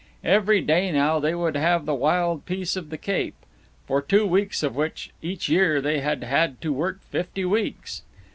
Every 0.25 0.61
day 0.61 0.91
now 0.91 1.19
they 1.19 1.35
would 1.35 1.55
have 1.55 1.85
the 1.85 1.93
wild 1.93 2.47
peace 2.47 2.75
of 2.75 2.89
the 2.89 2.97
Cape, 2.97 3.35
for 3.85 4.01
two 4.01 4.25
weeks 4.25 4.63
of 4.63 4.75
which, 4.75 5.11
each 5.21 5.47
year, 5.47 5.79
they 5.79 5.99
had 6.01 6.23
had 6.23 6.59
to 6.61 6.73
work 6.73 7.03
fifty 7.03 7.45
weeks. 7.45 8.01